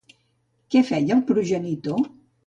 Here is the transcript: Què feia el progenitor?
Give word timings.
Què 0.75 0.81
feia 0.87 1.13
el 1.15 1.21
progenitor? 1.31 2.01